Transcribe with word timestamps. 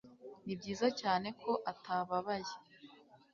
Nibyiza 0.45 0.87
cyane 1.01 1.27
ko 1.41 1.51
atababaye 1.71 2.51